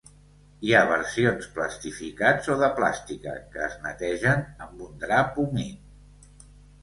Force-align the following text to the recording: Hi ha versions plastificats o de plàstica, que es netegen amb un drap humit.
Hi 0.67 0.71
ha 0.75 0.79
versions 0.91 1.49
plastificats 1.57 2.49
o 2.53 2.55
de 2.63 2.69
plàstica, 2.79 3.35
que 3.55 3.61
es 3.65 3.75
netegen 3.83 4.41
amb 4.69 4.81
un 4.89 4.97
drap 5.05 5.37
humit. 5.45 6.41